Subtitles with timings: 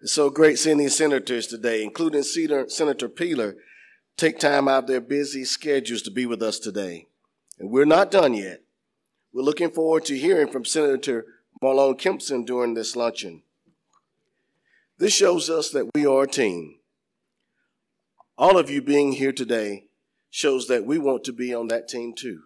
[0.00, 3.56] It's so great seeing these senators today, including Senator Peeler,
[4.16, 7.08] take time out of their busy schedules to be with us today.
[7.58, 8.62] And we're not done yet.
[9.32, 11.26] We're looking forward to hearing from Senator
[11.60, 13.42] Marlon Kimpson during this luncheon.
[14.98, 16.76] This shows us that we are a team.
[18.36, 19.86] All of you being here today
[20.30, 22.42] shows that we want to be on that team too.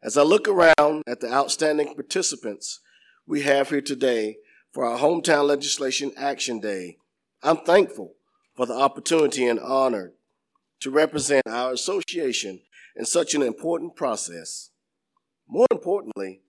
[0.00, 2.80] As I look around at the outstanding participants
[3.26, 4.36] we have here today
[4.76, 6.98] for our Hometown Legislation Action Day,
[7.42, 8.12] I'm thankful
[8.54, 10.12] for the opportunity and honor
[10.80, 12.60] to represent our association
[12.94, 14.68] in such an important process.
[15.48, 16.42] More importantly,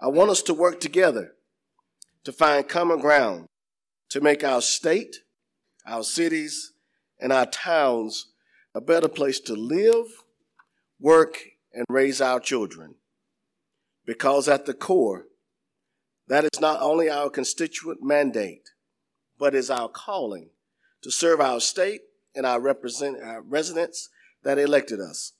[0.00, 1.34] I want us to work together
[2.24, 3.44] to find common ground
[4.08, 5.16] to make our state,
[5.86, 6.72] our cities,
[7.20, 8.32] and our towns
[8.74, 10.06] a better place to live,
[10.98, 11.42] work,
[11.74, 12.94] and raise our children.
[14.06, 15.26] Because at the core,
[16.28, 18.70] that is not only our constituent mandate,
[19.38, 20.50] but is our calling
[21.02, 22.00] to serve our state
[22.34, 24.08] and our, represent, our residents
[24.42, 25.32] that elected us.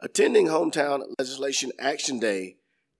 [0.00, 2.56] Attending Hometown Legislation Action Day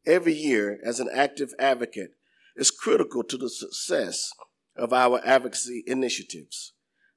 [0.07, 2.13] every year as an active advocate
[2.57, 4.33] is critical to the success
[4.77, 6.73] of our advocacy initiatives.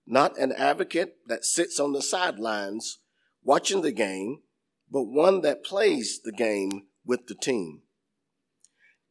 [0.06, 3.00] Not an advocate that sits on the sidelines
[3.44, 4.42] watching the game,
[4.90, 7.81] but one that plays the game with the team.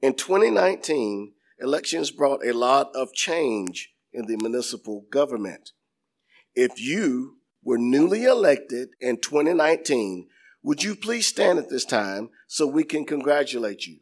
[0.06, 5.72] In 2019, elections brought a lot of change in the municipal government.
[6.54, 10.28] If you were newly elected in 2019,
[10.62, 13.98] would you please stand at this time so we can congratulate you?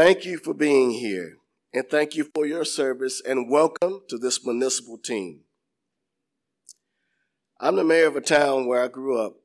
[0.00, 1.38] Thank you for being here,
[1.74, 5.40] and thank you for your service, and welcome to this municipal team.
[7.58, 9.38] I'm the mayor of a town where I grew up,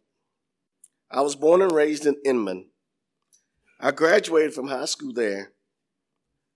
[1.09, 2.67] I was born and raised in Inman.
[3.79, 5.53] I graduated from high school there.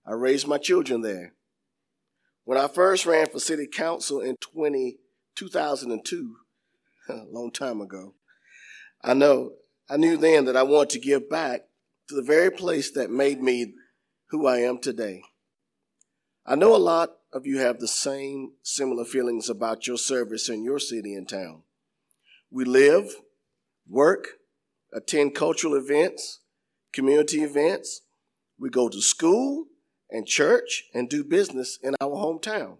[0.06, 1.34] I raised my children there.
[2.44, 4.98] When I first ran for city council in 20,
[5.34, 6.36] 2002,
[7.08, 8.14] a long time ago,
[9.02, 9.54] I know
[9.90, 11.62] I knew then that I wanted to give back
[12.08, 13.74] to the very place that made me
[14.30, 15.22] who I am today.
[16.46, 20.64] I know a lot of you have the same similar feelings about your service in
[20.64, 21.62] your city and town.
[22.50, 23.16] We live,
[23.86, 24.28] work,
[24.92, 26.40] attend cultural events,
[26.92, 28.02] community events.
[28.58, 29.66] We go to school
[30.10, 32.78] and church and do business in our hometown.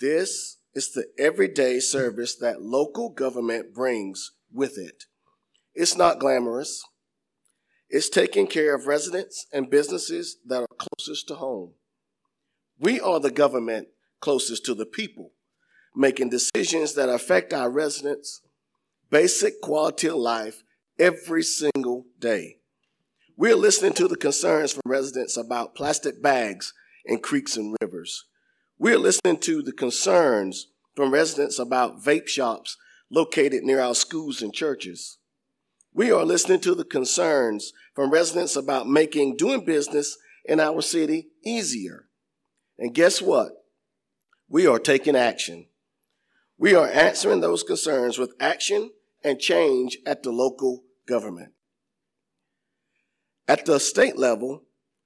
[0.00, 5.04] This is the everyday service that local government brings with it.
[5.74, 6.84] It's not glamorous.
[7.88, 11.72] It's taking care of residents and businesses that are closest to home.
[12.78, 13.88] We are the government
[14.20, 15.32] closest to the people,
[15.94, 18.42] making decisions that affect our residents
[19.10, 20.62] basic quality of life
[20.98, 22.58] every single day.
[23.36, 26.72] We're listening to the concerns from residents about plastic bags
[27.04, 28.24] in creeks and rivers.
[28.78, 32.76] We're listening to the concerns from residents about vape shops
[33.10, 35.18] located near our schools and churches.
[35.96, 41.28] We are listening to the concerns from residents about making doing business in our city
[41.42, 42.10] easier.
[42.78, 43.52] And guess what?
[44.46, 45.68] We are taking action.
[46.58, 48.90] We are answering those concerns with action
[49.24, 51.54] and change at the local government.
[53.48, 54.64] At the state level,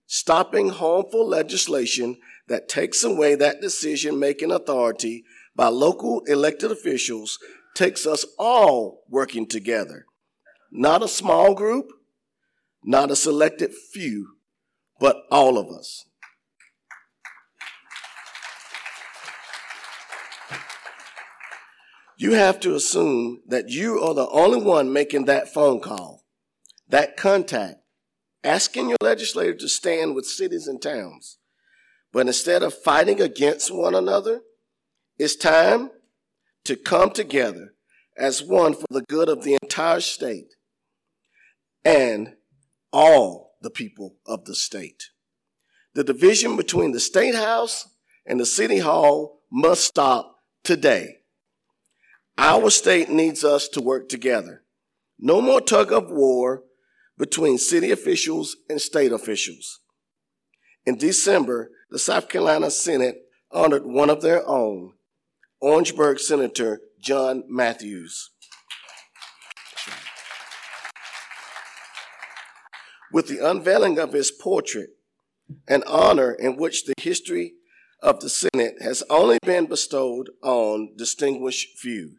[0.09, 2.17] stopping harmful legislation
[2.49, 5.23] that takes away that decision making authority
[5.55, 7.39] by local elected officials
[7.77, 10.07] takes us all working together.
[10.71, 11.93] Not a small group,
[12.85, 14.37] not a selected few,
[14.99, 16.07] but all of us.
[22.21, 26.23] you have to assume that you are the only one making that phone call,
[26.87, 27.77] that contact,
[28.45, 31.39] asking your legislator to stand with cities and towns.
[32.13, 34.43] But instead of fighting against one another,
[35.19, 35.93] it's time
[36.65, 37.73] to come together
[38.19, 40.57] as one for the good of the entire state
[41.85, 42.35] and
[42.93, 45.11] all the people of the state.
[45.95, 47.89] The division between the state house
[48.27, 51.19] and the city hall must stop today.
[52.39, 54.63] Our state needs us to work together.
[55.19, 56.63] No more tug of war
[57.19, 59.81] between city officials and state officials.
[60.87, 63.17] In December, the South Carolina Senate
[63.53, 64.95] honored one of their own,
[65.61, 68.31] Orangeburg Senator John Matthews.
[73.13, 74.91] With the unveiling of his portrait,
[75.67, 77.55] an honor in which the history
[78.03, 82.17] of the Senate has only been bestowed on distinguished few.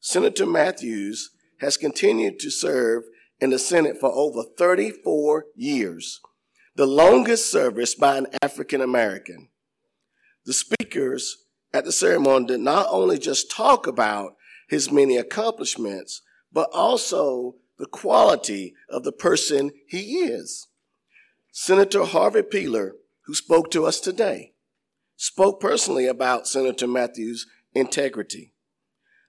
[0.00, 1.30] Senator Matthews
[1.60, 3.04] has continued to serve
[3.40, 6.20] in the Senate for over 34 years,
[6.76, 9.48] the longest service by an African American.
[10.44, 14.36] The speakers at the ceremony did not only just talk about
[14.68, 16.22] his many accomplishments,
[16.52, 20.66] but also the quality of the person he is.
[21.52, 22.96] Senator Harvey Peeler,
[23.26, 24.52] who spoke to us today,
[25.16, 28.52] spoke personally about Senator Matthews' integrity,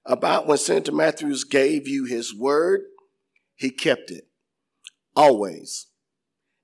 [0.05, 2.81] about when Senator Matthews gave you his word,
[3.55, 4.27] he kept it.
[5.15, 5.87] Always.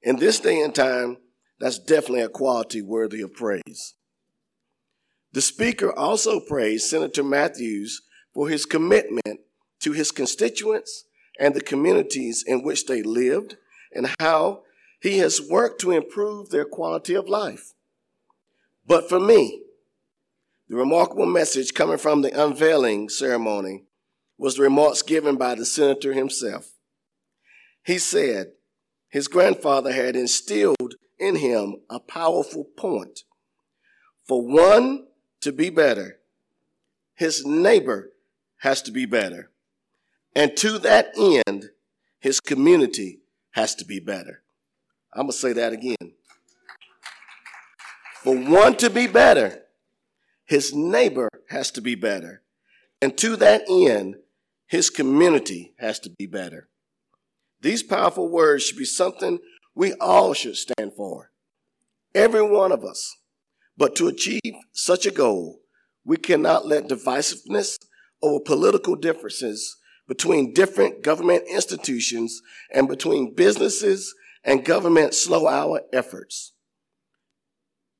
[0.02, 1.18] In this day and time,
[1.60, 3.96] that's definitely a quality worthy of praise.
[5.34, 8.02] The speaker also praised Senator Matthews
[8.34, 9.42] for his commitment
[9.82, 11.06] to his constituents
[11.40, 13.58] and the communities in which they lived
[13.94, 14.64] and how
[15.00, 17.74] he has worked to improve their quality of life.
[18.88, 19.62] But for me,
[20.68, 23.84] the remarkable message coming from the unveiling ceremony
[24.38, 26.72] was the remarks given by the senator himself.
[27.84, 28.54] He said
[29.10, 33.22] his grandfather had instilled in him a powerful point.
[34.28, 35.06] For one
[35.42, 36.20] to be better,
[37.14, 38.12] his neighbor
[38.58, 39.52] has to be better.
[40.36, 41.70] And to that end,
[42.20, 43.22] his community
[43.52, 44.44] has to be better.
[45.14, 46.14] I'm going to say that again.
[48.22, 49.64] For one to be better,
[50.46, 52.42] his neighbor has to be better.
[53.02, 54.16] And to that end,
[54.68, 56.68] his community has to be better.
[57.62, 59.40] These powerful words should be something
[59.74, 61.32] we all should stand for.
[62.14, 63.16] Every one of us.
[63.78, 64.42] But to achieve
[64.72, 65.62] such a goal,
[66.04, 67.78] we cannot let divisiveness
[68.22, 72.42] over political differences between different government institutions
[72.74, 74.14] and between businesses
[74.44, 76.54] and government slow our efforts.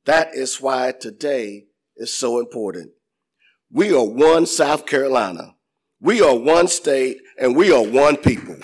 [0.06, 1.66] That is why today
[1.96, 2.92] is so important.
[3.72, 5.56] We are one South Carolina.
[6.00, 8.58] We are one state and we are one people.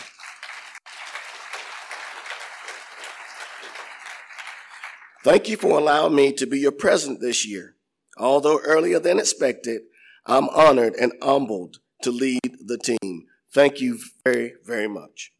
[5.23, 7.75] Thank you for allowing me to be your president this year.
[8.17, 9.81] Although earlier than expected,
[10.25, 13.00] I'm honored and humbled to lead the team.
[13.53, 15.33] Thank you very, very much.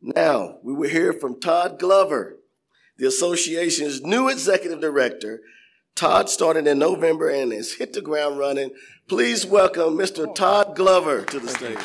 [0.00, 2.38] Now, we will hear from Todd Glover,
[2.96, 5.40] the association's new executive director.
[5.96, 8.70] Todd started in November and has hit the ground running.
[9.08, 10.32] Please welcome Mr.
[10.32, 11.76] Todd Glover to the stage.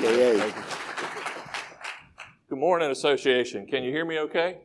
[0.00, 0.52] AKA.
[2.48, 3.66] Good morning, association.
[3.66, 4.58] Can you hear me okay?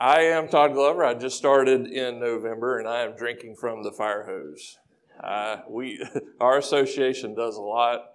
[0.00, 1.04] I am Todd Glover.
[1.04, 4.78] I just started in November and I am drinking from the fire hose.
[5.22, 6.02] Uh, we,
[6.40, 8.06] our association does a lot,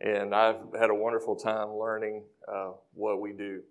[0.00, 3.62] and I've had a wonderful time learning uh, what we do.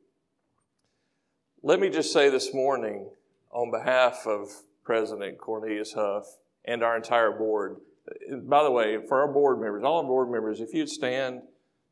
[1.62, 3.10] Let me just say this morning,
[3.52, 4.48] on behalf of
[4.86, 6.24] President Cornelius Huff
[6.64, 7.82] and our entire board,
[8.44, 11.42] by the way, for our board members, all our board members, if you'd stand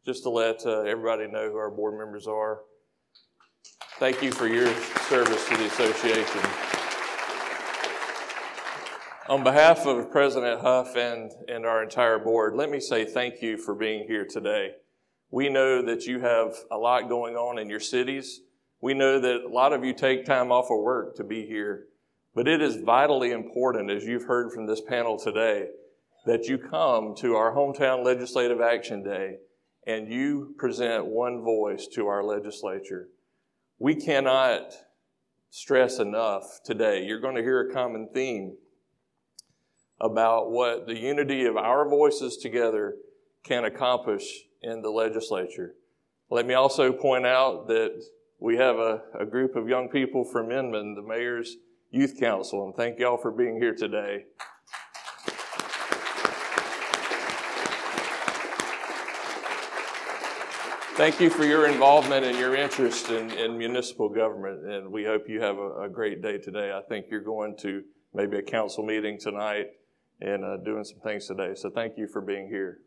[0.06, 2.62] just to let uh, everybody know who our board members are.
[3.98, 4.68] Thank you for your
[5.08, 6.42] service to the association.
[9.30, 13.58] On behalf of President Huff and, and our entire board, let me say thank you
[13.58, 14.72] for being here today.
[15.32, 18.42] We know that you have a lot going on in your cities.
[18.82, 21.86] We know that a lot of you take time off of work to be here.
[22.34, 25.70] But it is vitally important, as you've heard from this panel today,
[26.26, 29.38] that you come to our Hometown Legislative Action Day
[29.88, 33.08] and you present one voice to our legislature.
[33.80, 34.74] We cannot
[35.50, 37.04] stress enough today.
[37.06, 38.58] You're going to hear a common theme
[40.00, 42.96] about what the unity of our voices together
[43.44, 44.24] can accomplish
[44.62, 45.76] in the legislature.
[46.30, 48.02] Let me also point out that
[48.40, 51.56] we have a, a group of young people from Inman, the mayor's
[51.92, 54.26] youth council, and thank y'all for being here today.
[60.96, 65.28] Thank you for your involvement and your interest in, in municipal government, and we hope
[65.28, 66.72] you have a, a, great day today.
[66.72, 67.84] I think you're going to
[68.14, 69.72] maybe a council meeting tonight
[70.22, 71.52] and uh, doing some things today.
[71.54, 72.80] So thank you for being here.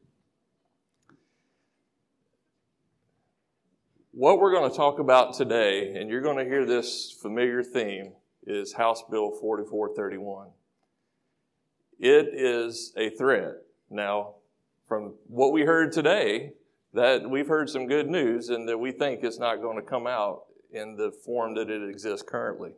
[4.12, 8.15] What we're going to talk about today, and you're going to hear this familiar theme,
[8.47, 10.49] is House Bill 4431.
[11.99, 13.57] It is a threat.
[13.91, 14.37] Now,
[14.87, 16.53] from what we heard today,
[16.95, 20.07] that we've heard some good news and that we think it's not going to come
[20.07, 22.73] out in the form that it exists currently.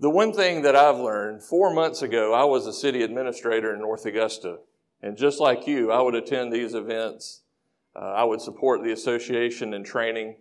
[0.00, 3.80] The one thing that I've learned, four months ago, I was a city administrator in
[3.80, 4.58] North Augusta.
[5.02, 7.42] And just like you, I would attend these events.
[7.94, 10.36] Uh, I would support the association in training.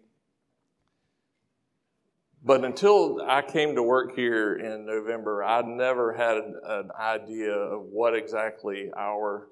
[2.43, 7.83] But until I came to work here in November, I'd never had an idea of
[7.83, 9.49] what exactly our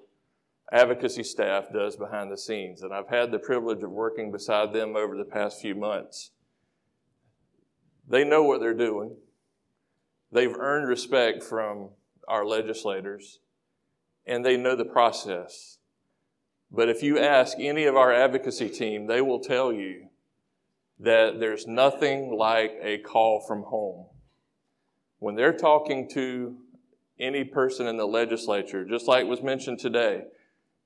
[0.72, 2.82] advocacy staff does behind the scenes.
[2.82, 6.30] And I've had the privilege of working beside them over the past few months.
[8.08, 9.16] They know what they're doing.
[10.32, 11.90] They've earned respect from
[12.26, 13.40] our legislators,
[14.26, 15.78] and they know the process.
[16.70, 20.08] But if you ask any of our advocacy team, they will tell you
[21.00, 24.06] that there's nothing like a call from home.
[25.18, 26.56] When they're talking to
[27.18, 30.24] any person in the legislature, just like was mentioned today,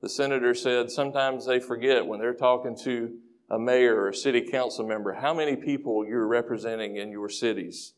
[0.03, 3.17] the senator said sometimes they forget when they're talking to
[3.49, 7.95] a mayor or a city council member how many people you're representing in your cities.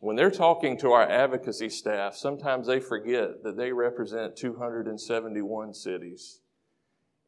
[0.00, 6.40] When they're talking to our advocacy staff, sometimes they forget that they represent 271 cities.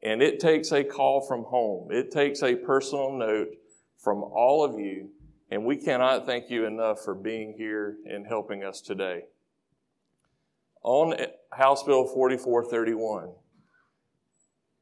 [0.03, 1.93] And it takes a call from home.
[1.93, 3.51] It takes a personal note
[3.97, 5.11] from all of you.
[5.53, 9.27] And we cannot thank you enough for being here and helping us today.
[10.83, 11.15] On
[11.53, 13.31] House Bill 4431,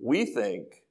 [0.03, 0.83] we think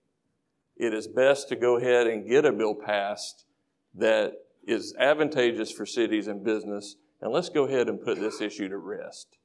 [0.77, 3.46] it is best to go ahead and get a bill passed
[3.94, 4.34] that
[4.65, 8.77] is advantageous for cities and business, and let's go ahead and put this issue to
[8.77, 9.38] rest.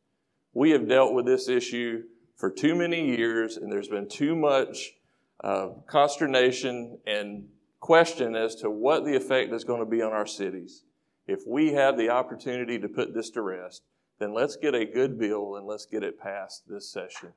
[0.55, 2.05] We have dealt with this issue
[2.37, 4.93] for too many years, and there's been too much
[5.43, 7.49] uh, consternation and
[7.81, 10.85] question as to what the effect is going to be on our cities.
[11.27, 13.83] If we have the opportunity to put this to rest,
[14.19, 17.33] then let's get a good bill and let's get it passed this session.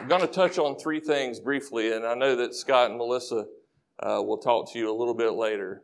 [0.00, 3.44] I'm going to touch on three things briefly, and I know that Scott and Melissa
[3.98, 5.82] uh, will talk to you a little bit later.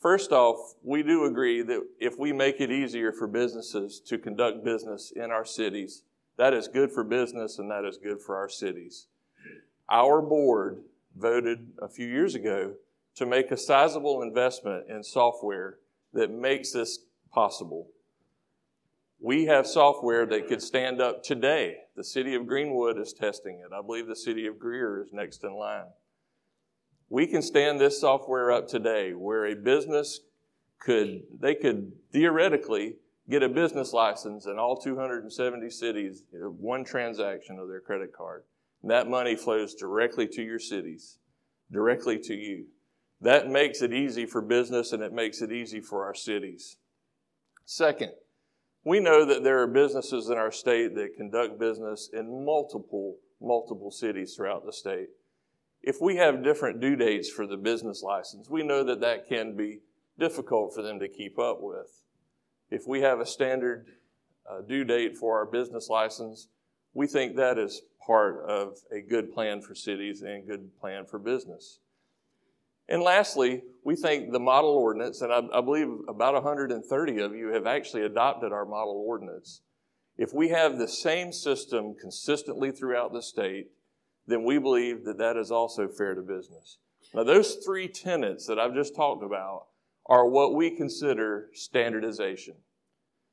[0.00, 4.64] First off, we do agree that if we make it easier for businesses to conduct
[4.64, 6.04] business in our cities,
[6.38, 9.08] that is good for business and that is good for our cities.
[9.90, 10.78] Our board
[11.16, 12.74] voted a few years ago
[13.16, 15.78] to make a sizable investment in software
[16.12, 17.00] that makes this
[17.34, 17.88] possible.
[19.24, 21.76] We have software that could stand up today.
[21.94, 23.72] The city of Greenwood is testing it.
[23.72, 25.86] I believe the city of Greer is next in line.
[27.08, 30.18] We can stand this software up today where a business
[30.80, 32.96] could, they could theoretically
[33.30, 38.42] get a business license in all 270 cities, one transaction of their credit card.
[38.82, 41.18] And that money flows directly to your cities,
[41.70, 42.64] directly to you.
[43.20, 46.78] That makes it easy for business and it makes it easy for our cities.
[47.64, 48.10] Second,
[48.84, 53.90] we know that there are businesses in our state that conduct business in multiple, multiple
[53.90, 55.08] cities throughout the state.
[55.82, 59.56] If we have different due dates for the business license, we know that that can
[59.56, 59.80] be
[60.18, 62.02] difficult for them to keep up with.
[62.70, 63.86] If we have a standard
[64.50, 66.48] uh, due date for our business license,
[66.94, 71.18] we think that is part of a good plan for cities and good plan for
[71.18, 71.78] business.
[72.92, 77.48] And lastly, we think the model ordinance, and I, I, believe about 130 of you
[77.54, 79.62] have actually adopted our model ordinance.
[80.18, 83.68] If we have the same system consistently throughout the state,
[84.26, 86.76] then we believe that that is also fair to business.
[87.14, 89.68] Now, those three tenets that I've just talked about
[90.04, 92.56] are what we consider standardization.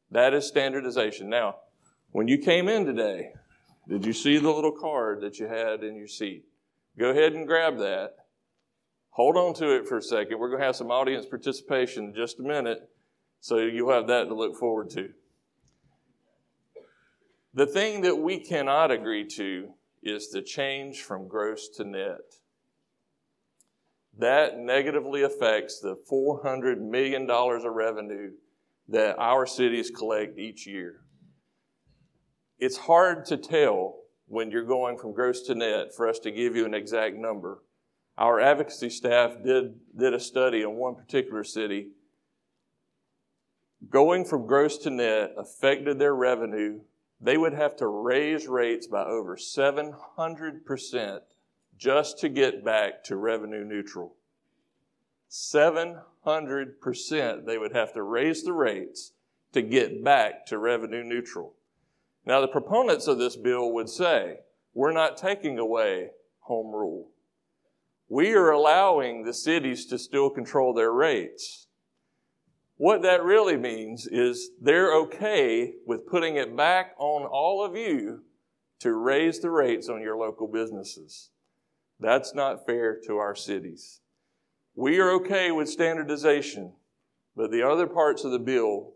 [0.09, 1.27] That is standardization.
[1.27, 1.57] Now,
[2.11, 3.33] when you came in today,
[3.89, 6.45] did you see the little card that you had in your seat?
[6.97, 8.15] Go ahead and grab that
[9.19, 10.39] Hold on to it for a second.
[10.39, 12.89] We're going to have some audience participation in just a minute,
[13.41, 15.09] so you'll have that to look forward to.
[17.53, 22.35] The thing that we cannot agree to is the change from gross to net.
[24.17, 28.31] That negatively affects the $400 million of revenue
[28.87, 31.01] that our cities collect each year.
[32.57, 33.97] It's hard to tell
[34.27, 37.59] when you're going from gross to net for us to give you an exact number
[38.19, 41.91] our advocacy staff did, did a study in one particular city.
[43.89, 46.81] Going from gross to net affected their revenue.
[47.21, 51.19] They would have to raise rates by over 700%
[51.77, 54.17] just to get back to revenue neutral.
[55.29, 59.13] 700% they would have to raise the rates
[59.53, 61.53] to get back to revenue neutral.
[62.25, 64.39] Now, the proponents of this bill would say,
[64.73, 66.09] we're not taking away
[66.41, 67.11] home rule
[68.09, 71.67] we are allowing the cities to still control their rates.
[72.77, 78.23] What that really means is they're okay with putting it back on all of you
[78.79, 81.29] to raise the rates on your local businesses.
[81.99, 83.99] That's not fair to our cities.
[84.75, 86.73] We are okay with standardization,
[87.35, 88.93] but the other parts of the bill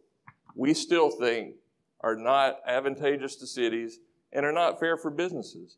[0.56, 1.56] we still think
[2.00, 4.00] are not advantageous to cities
[4.32, 5.78] and are not fair for businesses.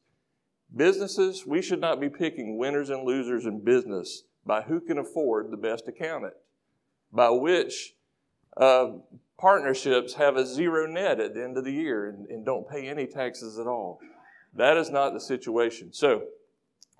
[0.74, 5.51] Businesses, we should not be picking winners and losers in business by who can afford
[5.51, 6.34] the best accountant,
[7.12, 7.95] by which
[8.57, 8.91] uh,
[9.38, 12.88] partnerships have a zero net at the end of the year and, and don't pay
[12.88, 14.00] any taxes at all.
[14.53, 15.91] That is not the situation.
[15.93, 16.24] So,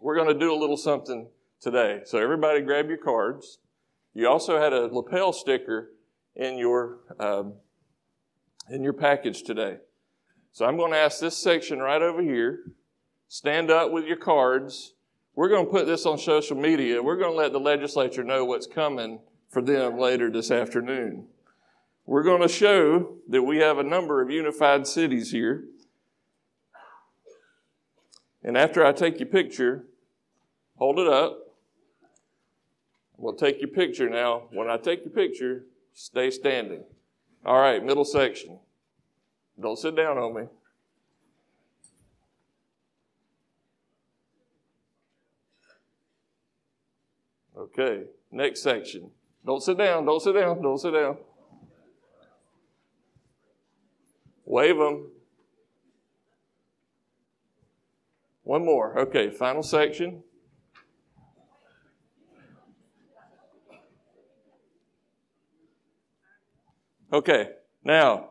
[0.01, 1.27] we're going to do a little something
[1.62, 2.01] today.
[2.05, 3.60] So, everybody grab your cards.
[4.13, 5.91] You also had a lapel sticker
[6.36, 7.53] in your um,
[8.69, 9.77] in your package today.
[10.51, 12.72] So I'm going to ask this section right over here.
[13.27, 14.94] Stand up with your cards.
[15.36, 17.01] We're going to put this on social media.
[17.03, 21.27] We're going to let the legislature know what's coming for them later this afternoon.
[22.05, 25.65] We're going to show that we have a number of unified cities here.
[28.44, 29.86] And after I take your picture,
[30.77, 31.39] hold it up.
[33.17, 34.44] We'll take your picture now.
[34.51, 35.63] When I take your picture,
[35.94, 36.84] stay standing.
[37.44, 38.60] All right, middle section.
[39.60, 40.44] Don't sit down on me.
[47.65, 49.10] Okay, next section.
[49.45, 51.17] Don't sit down, don't sit down, don't sit down.
[54.45, 55.10] Wave them.
[58.43, 59.00] One more.
[59.00, 60.22] Okay, final section.
[67.12, 67.50] Okay,
[67.84, 68.29] now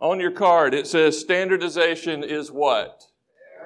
[0.00, 3.04] on your card it says standardization is what?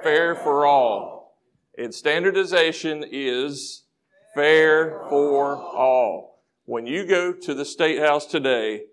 [0.03, 1.39] Fair for all.
[1.77, 3.85] And standardization is
[4.35, 6.43] fair for all.
[6.65, 8.85] When you go to the State House today,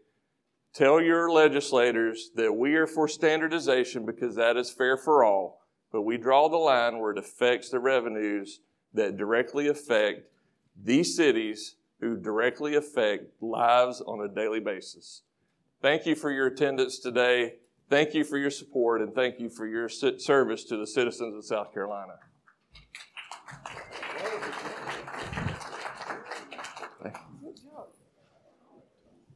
[0.73, 5.61] tell your legislators that we are for standardization because that is fair for all.
[5.91, 8.61] But we draw the line where it affects the revenues
[8.93, 10.23] that directly affect
[10.81, 15.23] these cities who directly affect lives on a daily basis.
[15.81, 17.55] Thank you for your attendance today.
[17.89, 21.45] Thank you for your support and thank you for your service to the citizens of
[21.45, 22.13] South Carolina.